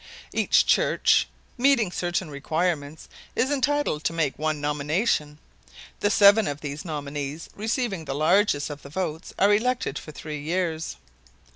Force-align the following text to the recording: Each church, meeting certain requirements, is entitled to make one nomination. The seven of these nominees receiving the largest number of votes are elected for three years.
Each 0.33 0.65
church, 0.65 1.27
meeting 1.59 1.91
certain 1.91 2.31
requirements, 2.31 3.07
is 3.35 3.51
entitled 3.51 4.03
to 4.05 4.13
make 4.13 4.39
one 4.39 4.59
nomination. 4.59 5.37
The 5.99 6.09
seven 6.09 6.47
of 6.47 6.61
these 6.61 6.83
nominees 6.83 7.51
receiving 7.55 8.05
the 8.05 8.15
largest 8.15 8.67
number 8.67 8.87
of 8.87 8.93
votes 8.95 9.31
are 9.37 9.53
elected 9.53 9.99
for 9.99 10.11
three 10.11 10.41
years. 10.41 10.95